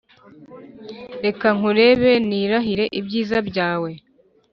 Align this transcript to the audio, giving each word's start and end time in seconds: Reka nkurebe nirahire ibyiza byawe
Reka 1.25 1.47
nkurebe 1.57 2.11
nirahire 2.27 2.85
ibyiza 2.99 3.37
byawe 3.49 3.91